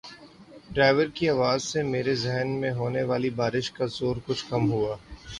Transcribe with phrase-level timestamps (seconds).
[0.71, 4.63] driver کی آواز سے میرے ذہن میں ہونے والی بار ش کا زور کچھ کم
[4.71, 4.95] ہوا